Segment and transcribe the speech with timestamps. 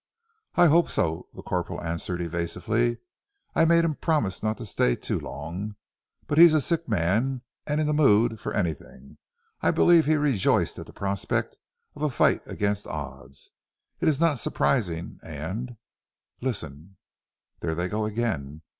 [0.55, 2.97] "I hope so," the corporal answered evasively.
[3.53, 5.75] "I made him promise not to stay too long.
[6.25, 9.19] But he is a sick man and in the mood for anything.
[9.61, 11.59] I believed he rejoiced at the prospect
[11.95, 13.51] of a fight against odds.
[13.99, 15.77] It is not surprising and
[16.41, 16.97] Listen!
[17.59, 18.63] There they go again.